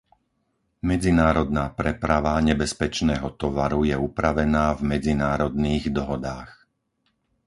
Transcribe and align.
Medzinárodná 0.91 1.65
preprava 1.79 2.33
nebezpečného 2.49 3.27
tovaru 3.41 3.81
je 3.85 3.93
upravená 4.09 4.65
v 4.77 4.81
medzinárodných 4.97 5.85
dohodách. 5.97 6.51